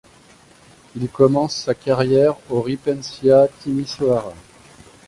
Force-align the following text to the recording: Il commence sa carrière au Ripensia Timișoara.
Il 0.95 1.09
commence 1.09 1.55
sa 1.55 1.75
carrière 1.75 2.35
au 2.49 2.63
Ripensia 2.63 3.47
Timișoara. 3.59 4.33